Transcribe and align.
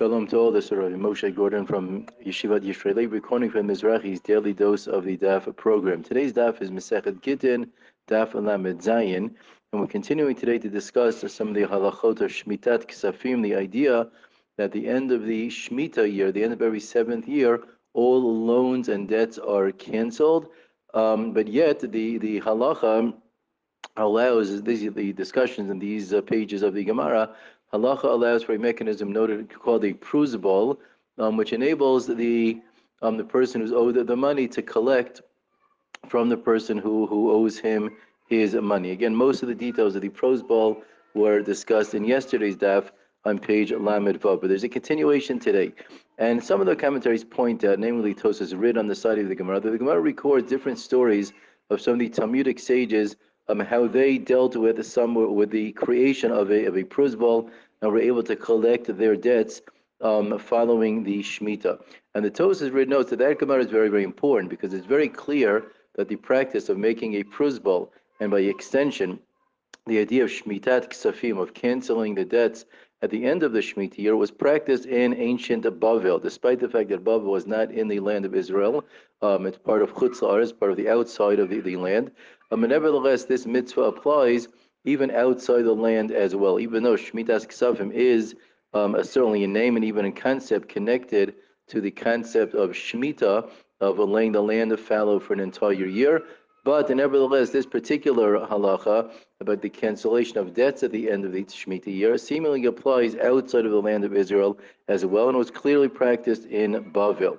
Shalom 0.00 0.26
to 0.28 0.38
all. 0.38 0.56
Is 0.56 0.72
Rabbi 0.72 0.96
Moshe 0.96 1.34
Gordon 1.34 1.66
from 1.66 2.06
Yeshivat 2.24 2.60
Yishrei 2.60 2.96
Lev, 2.96 3.12
recording 3.12 3.50
from 3.50 3.66
Mizrahi's 3.66 4.18
daily 4.18 4.54
dose 4.54 4.86
of 4.86 5.04
the 5.04 5.14
DAF 5.14 5.54
program. 5.56 6.02
Today's 6.02 6.32
DAF 6.32 6.62
is 6.62 6.70
Masechet 6.70 7.20
Gittin, 7.20 7.70
DAF 8.08 8.32
Alamed 8.32 8.82
Zayin, 8.82 9.34
and 9.72 9.80
we're 9.82 9.86
continuing 9.86 10.34
today 10.34 10.58
to 10.58 10.70
discuss 10.70 11.22
some 11.30 11.48
of 11.48 11.54
the 11.54 11.64
halachot 11.64 12.22
of 12.22 12.30
Shmitat 12.30 12.86
Ksafim, 12.86 13.42
the 13.42 13.54
idea 13.54 14.08
that 14.56 14.64
at 14.64 14.72
the 14.72 14.88
end 14.88 15.12
of 15.12 15.26
the 15.26 15.48
Shemitah 15.48 16.10
year, 16.10 16.32
the 16.32 16.44
end 16.44 16.54
of 16.54 16.62
every 16.62 16.80
seventh 16.80 17.28
year, 17.28 17.62
all 17.92 18.46
loans 18.46 18.88
and 18.88 19.06
debts 19.06 19.36
are 19.36 19.70
canceled, 19.70 20.48
um, 20.94 21.34
but 21.34 21.46
yet 21.46 21.80
the, 21.80 22.16
the 22.16 22.40
halacha 22.40 23.12
allows, 23.98 24.62
these 24.62 24.90
the 24.94 25.12
discussions 25.12 25.68
in 25.68 25.78
these 25.78 26.14
uh, 26.14 26.22
pages 26.22 26.62
of 26.62 26.72
the 26.72 26.84
Gemara, 26.84 27.36
halacha 27.72 28.04
allows 28.04 28.42
for 28.42 28.54
a 28.54 28.58
mechanism 28.58 29.12
noted 29.12 29.52
called 29.52 29.84
a 29.84 29.92
pruzbal, 29.94 30.78
um, 31.18 31.36
which 31.36 31.52
enables 31.52 32.06
the 32.06 32.60
um, 33.02 33.16
the 33.16 33.24
person 33.24 33.60
who's 33.60 33.72
owed 33.72 33.94
the 34.06 34.16
money 34.16 34.46
to 34.48 34.62
collect 34.62 35.22
from 36.08 36.28
the 36.28 36.36
person 36.36 36.76
who, 36.76 37.06
who 37.06 37.30
owes 37.30 37.58
him 37.58 37.90
his 38.28 38.54
money. 38.54 38.90
Again, 38.90 39.14
most 39.14 39.42
of 39.42 39.48
the 39.48 39.54
details 39.54 39.96
of 39.96 40.02
the 40.02 40.08
pruzbal 40.08 40.82
were 41.14 41.40
discussed 41.40 41.94
in 41.94 42.04
yesterday's 42.04 42.56
daf 42.56 42.90
on 43.24 43.38
page 43.38 43.72
Lamed 43.72 44.20
Vav, 44.20 44.40
but 44.40 44.48
there's 44.48 44.64
a 44.64 44.68
continuation 44.68 45.38
today. 45.38 45.72
And 46.18 46.42
some 46.42 46.60
of 46.60 46.66
the 46.66 46.76
commentaries 46.76 47.24
point 47.24 47.64
out, 47.64 47.78
namely 47.78 48.14
Tosas 48.14 48.54
writ 48.58 48.78
on 48.78 48.86
the 48.86 48.94
side 48.94 49.18
of 49.18 49.28
the 49.28 49.34
Gemara, 49.34 49.60
that 49.60 49.70
the 49.70 49.78
Gemara 49.78 50.00
records 50.00 50.48
different 50.48 50.78
stories 50.78 51.32
of 51.70 51.80
some 51.80 51.94
of 51.94 51.98
the 51.98 52.08
Talmudic 52.08 52.58
sages 52.58 53.16
um, 53.50 53.60
how 53.60 53.86
they 53.86 54.18
dealt 54.18 54.56
with 54.56 54.84
some 54.86 55.14
with 55.14 55.50
the 55.50 55.72
creation 55.72 56.30
of 56.30 56.50
a 56.50 56.64
of 56.66 56.76
a 56.76 56.84
pruzbal 56.84 57.50
and 57.82 57.92
were 57.92 57.98
able 57.98 58.22
to 58.22 58.36
collect 58.36 58.96
their 58.96 59.16
debts 59.16 59.60
um, 60.00 60.38
following 60.38 61.02
the 61.02 61.20
shmita. 61.20 61.80
And 62.14 62.24
the 62.24 62.30
Tosas 62.30 62.72
written 62.72 62.90
notes 62.90 63.10
that 63.10 63.18
that 63.18 63.38
Gemara 63.38 63.60
is 63.60 63.70
very, 63.70 63.88
very 63.88 64.04
important 64.04 64.50
because 64.50 64.74
it's 64.74 64.86
very 64.86 65.08
clear 65.08 65.64
that 65.96 66.08
the 66.08 66.16
practice 66.16 66.68
of 66.68 66.78
making 66.78 67.14
a 67.14 67.24
pruzbal 67.24 67.88
and 68.20 68.30
by 68.30 68.40
extension, 68.40 69.18
the 69.86 69.98
idea 69.98 70.24
of 70.24 70.30
Shmitat 70.30 70.90
Ksafim, 70.90 71.40
of 71.40 71.54
canceling 71.54 72.14
the 72.14 72.24
debts 72.24 72.66
at 73.02 73.10
the 73.10 73.24
end 73.24 73.42
of 73.42 73.52
the 73.52 73.60
Shemitah 73.60 73.98
year, 73.98 74.14
was 74.14 74.30
practiced 74.30 74.84
in 74.84 75.14
ancient 75.14 75.64
Bavel, 75.64 76.20
despite 76.20 76.60
the 76.60 76.68
fact 76.68 76.90
that 76.90 77.02
Bavel 77.02 77.30
was 77.30 77.46
not 77.46 77.70
in 77.70 77.88
the 77.88 78.00
land 78.00 78.26
of 78.26 78.34
Israel. 78.34 78.84
Um, 79.22 79.46
it's 79.46 79.56
part 79.56 79.80
of 79.80 79.94
Chutz 79.94 80.20
La'aretz, 80.20 80.42
it's 80.42 80.52
part 80.52 80.70
of 80.70 80.76
the 80.76 80.90
outside 80.90 81.38
of 81.38 81.48
the, 81.48 81.60
the 81.60 81.76
land. 81.76 82.10
But 82.50 82.58
nevertheless, 82.68 83.24
this 83.24 83.46
mitzvah 83.46 83.82
applies 83.82 84.48
even 84.84 85.10
outside 85.12 85.62
the 85.62 85.74
land 85.74 86.10
as 86.10 86.34
well, 86.34 86.58
even 86.58 86.82
though 86.82 86.96
Shemitah 86.96 87.46
Ksafim 87.46 87.92
is 87.92 88.34
um, 88.74 88.96
a, 88.96 89.04
certainly 89.04 89.44
a 89.44 89.48
name 89.48 89.76
and 89.76 89.84
even 89.84 90.04
a 90.04 90.12
concept 90.12 90.68
connected 90.68 91.34
to 91.68 91.80
the 91.80 91.92
concept 91.92 92.54
of 92.54 92.70
Shemitah, 92.70 93.48
of 93.80 93.98
laying 93.98 94.32
the 94.32 94.42
land 94.42 94.72
of 94.72 94.80
fallow 94.80 95.20
for 95.20 95.32
an 95.32 95.40
entire 95.40 95.72
year. 95.72 96.24
But 96.64 96.90
nevertheless, 96.90 97.50
this 97.50 97.64
particular 97.66 98.38
halacha 98.40 99.12
about 99.40 99.62
the 99.62 99.70
cancellation 99.70 100.36
of 100.36 100.52
debts 100.52 100.82
at 100.82 100.90
the 100.90 101.08
end 101.08 101.24
of 101.24 101.32
the 101.32 101.44
Shemitah 101.44 101.86
year 101.86 102.18
seemingly 102.18 102.66
applies 102.66 103.14
outside 103.16 103.64
of 103.64 103.70
the 103.70 103.80
land 103.80 104.04
of 104.04 104.14
Israel 104.14 104.58
as 104.88 105.06
well, 105.06 105.28
and 105.28 105.38
was 105.38 105.50
clearly 105.50 105.88
practiced 105.88 106.44
in 106.46 106.92
Bavel. 106.92 107.38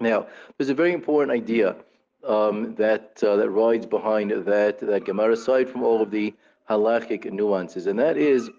Now, 0.00 0.26
there's 0.56 0.70
a 0.70 0.74
very 0.74 0.92
important 0.92 1.32
idea 1.32 1.76
um, 2.26 2.74
that 2.76 3.22
uh, 3.22 3.36
that 3.36 3.50
rides 3.50 3.86
behind 3.86 4.30
that 4.30 4.78
that 4.78 5.04
Gemara, 5.04 5.32
aside 5.32 5.68
from 5.68 5.82
all 5.82 6.00
of 6.02 6.10
the 6.10 6.34
halachic 6.68 7.30
nuances, 7.30 7.86
and 7.86 7.98
that 7.98 8.16
is 8.16 8.50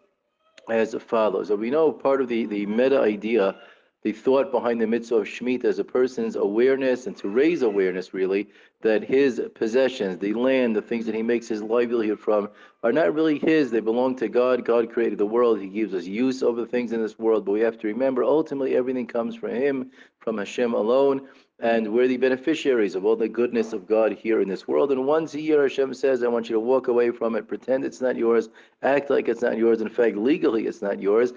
as 0.69 0.95
follows. 0.95 1.49
So 1.49 1.55
we 1.55 1.69
know 1.69 1.91
part 1.91 2.21
of 2.21 2.27
the, 2.27 2.45
the 2.45 2.65
meta 2.65 2.99
idea 2.99 3.55
the 4.03 4.11
thought 4.11 4.51
behind 4.51 4.81
the 4.81 4.87
mitzvah 4.87 5.15
of 5.15 5.27
Shemitah 5.27 5.63
is 5.63 5.79
a 5.79 5.83
person's 5.83 6.35
awareness 6.35 7.07
and 7.07 7.15
to 7.17 7.29
raise 7.29 7.61
awareness, 7.61 8.13
really, 8.13 8.49
that 8.81 9.01
his 9.01 9.41
possessions, 9.55 10.17
the 10.17 10.33
land, 10.33 10.75
the 10.75 10.81
things 10.81 11.05
that 11.05 11.15
he 11.15 11.23
makes 11.23 11.47
his 11.47 11.63
livelihood 11.63 12.19
from, 12.19 12.49
are 12.83 12.91
not 12.91 13.13
really 13.13 13.39
his. 13.39 13.71
They 13.71 13.79
belong 13.79 14.17
to 14.17 14.27
God. 14.27 14.65
God 14.65 14.91
created 14.91 15.19
the 15.19 15.25
world. 15.25 15.61
He 15.61 15.67
gives 15.67 15.93
us 15.93 16.03
use 16.03 16.43
over 16.43 16.59
the 16.59 16.67
things 16.67 16.91
in 16.91 17.01
this 17.01 17.17
world. 17.17 17.45
But 17.45 17.53
we 17.53 17.61
have 17.61 17.79
to 17.79 17.87
remember 17.87 18.25
ultimately 18.25 18.75
everything 18.75 19.07
comes 19.07 19.37
from 19.37 19.51
Him, 19.51 19.91
from 20.19 20.37
Hashem 20.37 20.73
alone. 20.73 21.29
And 21.59 21.93
we're 21.93 22.09
the 22.09 22.17
beneficiaries 22.17 22.95
of 22.95 23.05
all 23.05 23.15
the 23.15 23.29
goodness 23.29 23.71
of 23.71 23.87
God 23.87 24.11
here 24.11 24.41
in 24.41 24.49
this 24.49 24.67
world. 24.67 24.91
And 24.91 25.05
once 25.05 25.33
a 25.33 25.39
year, 25.39 25.61
Hashem 25.61 25.93
says, 25.93 26.21
I 26.21 26.27
want 26.27 26.49
you 26.49 26.55
to 26.55 26.59
walk 26.59 26.89
away 26.89 27.09
from 27.11 27.35
it, 27.35 27.47
pretend 27.47 27.85
it's 27.85 28.01
not 28.01 28.17
yours, 28.17 28.49
act 28.81 29.09
like 29.09 29.29
it's 29.29 29.43
not 29.43 29.57
yours. 29.57 29.79
In 29.79 29.87
fact, 29.87 30.17
legally, 30.17 30.67
it's 30.67 30.81
not 30.81 31.01
yours 31.01 31.31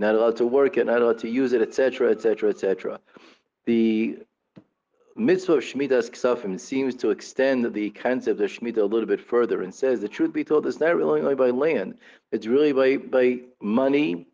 not 0.00 0.14
allowed 0.14 0.36
to 0.36 0.46
work 0.46 0.78
it, 0.78 0.86
not 0.86 1.02
allowed 1.02 1.18
to 1.18 1.28
use 1.28 1.52
it, 1.52 1.60
etc., 1.60 2.10
etc., 2.10 2.48
etc. 2.48 2.98
The 3.66 4.18
mitzvah 5.14 5.54
of 5.54 5.60
Shemitat 5.62 6.10
Ksafim 6.10 6.58
seems 6.58 6.94
to 6.96 7.10
extend 7.10 7.74
the 7.74 7.90
concept 7.90 8.40
of 8.40 8.50
Shemitah 8.50 8.78
a 8.78 8.84
little 8.84 9.06
bit 9.06 9.20
further 9.20 9.62
and 9.62 9.74
says 9.74 10.00
the 10.00 10.08
truth 10.08 10.32
be 10.32 10.42
told, 10.42 10.66
it's 10.66 10.80
not 10.80 10.96
really 10.96 11.20
only 11.20 11.34
by 11.34 11.50
land, 11.50 11.98
it's 12.32 12.46
really 12.46 12.72
by, 12.72 12.96
by 12.96 13.40
money. 13.60 14.26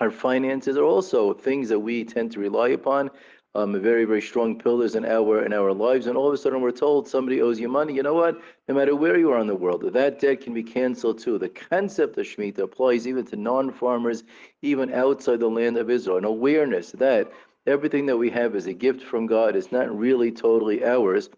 Our 0.00 0.12
finances 0.12 0.78
are 0.78 0.84
also 0.84 1.34
things 1.34 1.68
that 1.70 1.80
we 1.80 2.04
tend 2.04 2.30
to 2.32 2.40
rely 2.40 2.68
upon 2.68 3.10
um, 3.54 3.80
very, 3.80 4.04
very 4.04 4.22
strong 4.22 4.58
pillars 4.58 4.94
in 4.94 5.04
our 5.04 5.44
in 5.44 5.52
our 5.52 5.72
lives. 5.72 6.06
And 6.06 6.16
all 6.16 6.28
of 6.28 6.34
a 6.34 6.38
sudden, 6.38 6.60
we're 6.60 6.70
told 6.70 7.08
somebody 7.08 7.42
owes 7.42 7.58
you 7.58 7.68
money. 7.68 7.94
You 7.94 8.02
know 8.02 8.14
what? 8.14 8.40
No 8.68 8.74
matter 8.74 8.94
where 8.94 9.18
you 9.18 9.32
are 9.32 9.40
in 9.40 9.48
the 9.48 9.56
world, 9.56 9.82
that 9.92 10.20
debt 10.20 10.42
can 10.42 10.54
be 10.54 10.62
canceled 10.62 11.18
too. 11.18 11.38
The 11.38 11.48
concept 11.48 12.16
of 12.18 12.26
Shemitah 12.26 12.60
applies 12.60 13.08
even 13.08 13.24
to 13.26 13.36
non-farmers, 13.36 14.22
even 14.62 14.92
outside 14.92 15.40
the 15.40 15.48
land 15.48 15.76
of 15.76 15.90
Israel. 15.90 16.18
An 16.18 16.24
awareness 16.24 16.92
that 16.92 17.32
everything 17.66 18.06
that 18.06 18.16
we 18.16 18.30
have 18.30 18.54
is 18.54 18.66
a 18.66 18.72
gift 18.72 19.02
from 19.02 19.26
God 19.26 19.56
It's 19.56 19.72
not 19.72 19.96
really 19.96 20.30
totally 20.30 20.84
ours. 20.84 21.28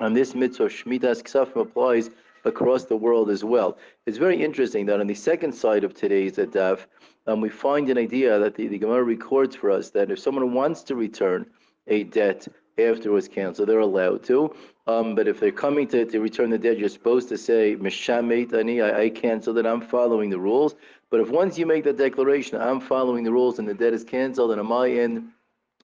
And 0.00 0.16
this 0.16 0.34
mitzvah 0.34 0.64
of 0.64 0.72
Shemitat 0.72 1.22
Ksafim 1.22 1.60
applies 1.60 2.10
across 2.44 2.84
the 2.84 2.96
world 2.96 3.30
as 3.30 3.44
well. 3.44 3.78
It's 4.06 4.18
very 4.18 4.42
interesting 4.42 4.86
that 4.86 5.00
on 5.00 5.06
the 5.06 5.14
second 5.14 5.52
side 5.52 5.84
of 5.84 5.94
today's 5.94 6.36
Adaf, 6.36 6.86
um, 7.26 7.40
we 7.40 7.48
find 7.48 7.90
an 7.90 7.98
idea 7.98 8.38
that 8.38 8.54
the, 8.54 8.68
the 8.68 8.78
Gemara 8.78 9.04
records 9.04 9.54
for 9.54 9.70
us 9.70 9.90
that 9.90 10.10
if 10.10 10.18
someone 10.18 10.54
wants 10.54 10.82
to 10.84 10.94
return 10.94 11.46
a 11.86 12.04
debt 12.04 12.48
after 12.78 13.10
it 13.10 13.12
was 13.12 13.28
canceled, 13.28 13.68
they're 13.68 13.80
allowed 13.80 14.22
to. 14.24 14.54
Um, 14.86 15.14
but 15.14 15.28
if 15.28 15.40
they're 15.40 15.52
coming 15.52 15.86
to, 15.88 16.04
to 16.06 16.20
return 16.20 16.50
the 16.50 16.58
debt, 16.58 16.78
you're 16.78 16.88
supposed 16.88 17.28
to 17.28 17.36
say, 17.36 17.72
ani, 17.74 18.80
I, 18.80 19.02
I 19.02 19.10
canceled 19.10 19.58
it, 19.58 19.66
I'm 19.66 19.80
following 19.80 20.30
the 20.30 20.38
rules. 20.38 20.76
But 21.10 21.20
if 21.20 21.28
once 21.30 21.58
you 21.58 21.66
make 21.66 21.84
that 21.84 21.98
declaration, 21.98 22.60
I'm 22.60 22.80
following 22.80 23.24
the 23.24 23.32
rules 23.32 23.58
and 23.58 23.68
the 23.68 23.74
debt 23.74 23.92
is 23.92 24.04
canceled, 24.04 24.52
and 24.52 24.60
on 24.60 24.66
my 24.66 24.90
end, 24.90 25.30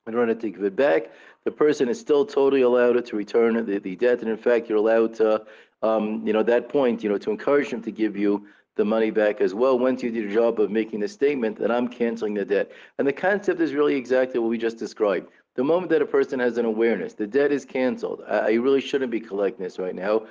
in 0.06 0.14
order 0.14 0.34
to 0.34 0.50
give 0.50 0.62
it 0.62 0.76
back, 0.76 1.10
the 1.44 1.50
person 1.50 1.88
is 1.88 2.00
still 2.00 2.24
totally 2.24 2.62
allowed 2.62 3.04
to 3.04 3.16
return 3.16 3.64
the, 3.64 3.78
the 3.78 3.96
debt. 3.96 4.20
And 4.20 4.28
in 4.28 4.36
fact, 4.36 4.68
you're 4.68 4.78
allowed 4.78 5.14
to, 5.14 5.44
um, 5.82 6.26
you 6.26 6.32
know, 6.32 6.40
at 6.40 6.46
that 6.46 6.68
point, 6.68 7.02
you 7.02 7.08
know, 7.10 7.18
to 7.18 7.30
encourage 7.30 7.70
them 7.70 7.82
to 7.82 7.92
give 7.92 8.16
you 8.16 8.46
the 8.76 8.84
money 8.84 9.10
back 9.10 9.40
as 9.40 9.54
well 9.54 9.78
once 9.78 10.02
you 10.02 10.10
do 10.10 10.26
the 10.26 10.34
job 10.34 10.58
of 10.58 10.70
making 10.70 11.00
the 11.00 11.08
statement 11.08 11.58
that 11.58 11.70
I'm 11.70 11.86
canceling 11.86 12.34
the 12.34 12.44
debt. 12.44 12.72
And 12.98 13.06
the 13.06 13.12
concept 13.12 13.60
is 13.60 13.72
really 13.72 13.94
exactly 13.94 14.40
what 14.40 14.50
we 14.50 14.58
just 14.58 14.78
described. 14.78 15.28
The 15.54 15.62
moment 15.62 15.90
that 15.90 16.02
a 16.02 16.06
person 16.06 16.40
has 16.40 16.58
an 16.58 16.64
awareness, 16.64 17.14
the 17.14 17.26
debt 17.26 17.52
is 17.52 17.64
canceled. 17.64 18.22
I, 18.26 18.38
I 18.38 18.52
really 18.54 18.80
shouldn't 18.80 19.12
be 19.12 19.20
collecting 19.20 19.62
this 19.62 19.78
right 19.78 19.94
now. 19.94 20.26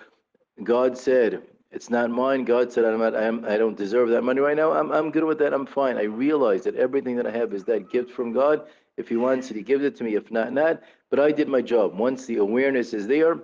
God 0.64 0.98
said, 0.98 1.42
it's 1.72 1.90
not 1.90 2.12
mine. 2.12 2.44
God 2.44 2.72
said, 2.72 2.86
I'm 2.86 3.00
not, 3.00 3.16
I'm, 3.16 3.46
I 3.46 3.58
don't 3.58 3.78
deserve 3.78 4.10
that 4.10 4.22
money 4.24 4.42
right 4.42 4.58
now. 4.58 4.74
I'm, 4.74 4.92
I'm 4.92 5.10
good 5.10 5.24
with 5.24 5.40
that. 5.40 5.54
I'm 5.54 5.66
fine. 5.66 5.98
I 5.98 6.04
realize 6.04 6.64
that 6.66 6.76
everything 6.76 7.16
that 7.16 7.26
I 7.26 7.32
have 7.32 7.54
is 7.54 7.64
that 7.66 7.90
gift 7.90 8.12
from 8.12 8.34
God. 8.34 8.68
If 8.98 9.10
He 9.10 9.18
wants 9.18 9.50
it, 9.50 9.58
He 9.58 9.64
gives 9.64 9.84
it 9.84 9.96
to 9.98 10.04
me. 10.04 10.16
If 10.16 10.32
not, 10.32 10.54
not. 10.54 10.82
But 11.10 11.20
I 11.20 11.32
did 11.32 11.48
my 11.48 11.62
job. 11.62 11.98
Once 11.98 12.26
the 12.26 12.38
awareness 12.38 12.94
is 12.94 13.08
there, 13.08 13.40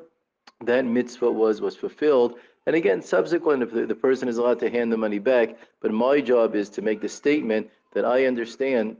that 0.65 0.85
mitzvah 0.85 1.31
was 1.31 1.61
was 1.61 1.75
fulfilled 1.75 2.35
and 2.69 2.75
again, 2.75 3.01
subsequent, 3.01 3.63
if 3.63 3.71
the, 3.71 3.88
the 3.88 3.95
person 3.95 4.27
is 4.27 4.38
allowed 4.38 4.59
to 4.59 4.69
hand 4.69 4.91
the 4.91 4.97
money 4.97 5.17
back, 5.17 5.57
but 5.81 5.91
my 5.91 6.21
job 6.21 6.53
is 6.53 6.69
to 6.69 6.83
make 6.83 7.01
the 7.01 7.09
statement 7.09 7.67
that 7.93 8.05
I 8.05 8.25
understand 8.25 8.97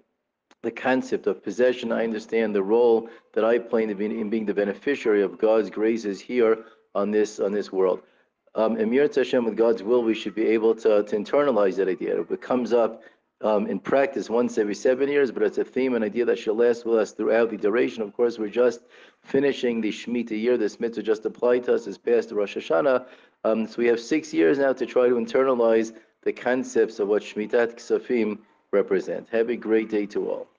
the 0.64 0.72
concept 0.72 1.28
of 1.28 1.44
possession. 1.44 1.92
I 1.92 2.04
understand 2.04 2.56
the 2.56 2.64
role 2.64 3.10
that 3.34 3.46
I 3.46 3.60
play 3.60 3.84
in, 3.84 3.96
being, 3.96 4.20
in 4.20 4.28
being 4.28 4.48
the 4.48 4.56
beneficiary 4.56 5.22
of 5.22 5.38
God's 5.38 5.70
graces 5.70 6.20
here 6.20 6.66
on 6.96 7.12
this 7.12 7.40
on 7.40 7.52
this 7.52 7.72
world. 7.72 8.02
Um, 8.56 8.80
Im 8.80 8.90
Yirtzeh 8.90 9.18
Hashem, 9.18 9.46
with 9.46 9.56
God's 9.56 9.84
will, 9.84 10.02
we 10.02 10.16
should 10.16 10.34
be 10.34 10.48
able 10.48 10.74
to, 10.74 11.04
to 11.04 11.16
internalize 11.16 11.76
that 11.76 11.88
idea. 11.88 12.20
If 12.20 12.32
It 12.32 12.42
comes 12.42 12.74
up 12.74 13.04
um, 13.42 13.68
in 13.68 13.80
practice 13.80 14.30
once 14.30 14.58
every 14.58 14.76
seven 14.76 15.08
years, 15.08 15.32
but 15.32 15.44
it's 15.44 15.58
a 15.58 15.64
theme, 15.64 15.96
an 15.96 16.04
idea 16.04 16.26
that 16.26 16.38
shall 16.38 16.56
last 16.56 16.86
with 16.86 17.00
us 17.00 17.12
throughout 17.12 17.50
the 17.50 17.58
duration. 17.58 18.04
Of 18.04 18.14
course, 18.14 18.38
we're 18.38 18.50
just 18.50 18.82
finishing 19.24 19.80
the 19.80 19.92
Shemitah 19.92 20.40
year. 20.40 20.58
This 20.58 20.80
mitzvah 20.80 21.04
just 21.04 21.26
applied 21.26 21.64
to 21.66 21.76
us 21.76 21.88
as 21.88 21.98
past 21.98 22.32
Rosh 22.32 22.58
Hashanah. 22.58 23.06
Um, 23.46 23.66
so 23.66 23.76
we 23.78 23.88
have 23.88 24.00
six 24.00 24.34
years 24.34 24.58
now 24.58 24.74
to 24.74 24.86
try 24.86 25.08
to 25.08 25.16
internalize 25.16 25.94
the 26.24 26.34
concepts 26.34 27.00
of 27.00 27.08
what 27.08 27.24
Shmitat 27.24 27.76
Ksafim 27.76 28.40
represent. 28.72 29.30
Have 29.30 29.50
a 29.50 29.56
great 29.56 29.90
day 29.90 30.06
to 30.08 30.30
all. 30.30 30.50